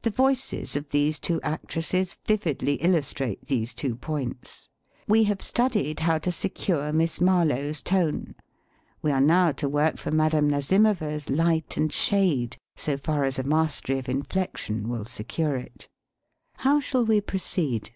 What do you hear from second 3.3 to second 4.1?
these two